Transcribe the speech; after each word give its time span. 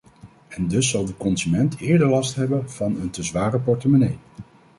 En 0.47 0.67
dus 0.67 0.89
zal 0.89 1.05
de 1.05 1.17
consument 1.17 1.77
eerder 1.79 2.07
last 2.09 2.35
hebben 2.35 2.69
van 2.69 2.99
een 2.99 3.09
te 3.09 3.23
zware 3.23 3.59
portemonnee. 3.59 4.17